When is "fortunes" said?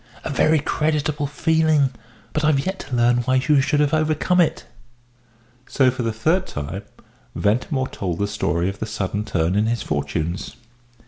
9.83-10.55